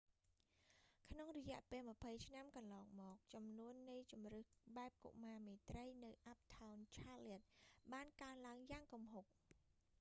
[1.11, 7.47] ក្នុងរយៈពេល 20 ឆ្នាំកន្លងមកចំនួននៃជម្រើសបែបកុមារមេត្រីនៅ uptown charlotte
[7.93, 9.25] បានកើនឡើងយ៉ាងគំហុក